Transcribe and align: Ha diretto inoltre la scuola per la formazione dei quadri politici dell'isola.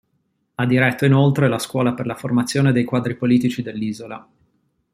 Ha 0.55 0.65
diretto 0.65 1.05
inoltre 1.05 1.47
la 1.47 1.59
scuola 1.59 1.93
per 1.93 2.07
la 2.07 2.15
formazione 2.15 2.71
dei 2.71 2.83
quadri 2.85 3.13
politici 3.15 3.61
dell'isola. 3.61 4.27